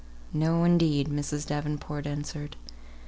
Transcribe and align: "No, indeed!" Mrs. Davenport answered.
"No, 0.33 0.63
indeed!" 0.63 1.09
Mrs. 1.09 1.45
Davenport 1.45 2.07
answered. 2.07 2.55